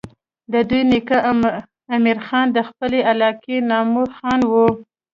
د 0.51 0.53
دوي 0.69 0.81
نيکه 0.91 1.17
امير 1.95 2.17
خان 2.27 2.47
د 2.51 2.59
خپلې 2.69 2.99
علاقې 3.11 3.57
نامور 3.71 4.07
خان 4.17 4.39
وو 4.51 4.67